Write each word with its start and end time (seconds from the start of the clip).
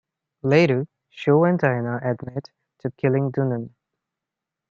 Later, 0.41 0.87
Sho 1.11 1.43
and 1.43 1.59
Diana 1.59 1.99
admit 2.01 2.49
to 2.79 2.89
killing 2.89 3.31
Dunan. 3.31 3.75